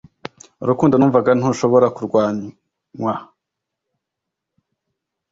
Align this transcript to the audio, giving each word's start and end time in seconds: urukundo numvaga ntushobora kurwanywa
urukundo 0.63 0.93
numvaga 0.95 1.31
ntushobora 1.39 1.87
kurwanywa 1.95 3.13